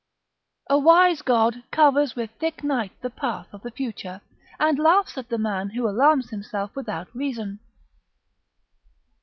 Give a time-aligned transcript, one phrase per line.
[0.67, 4.21] ["A wise God covers with thick night the path of the future,
[4.59, 7.59] and laughs at the man who alarms himself without reason."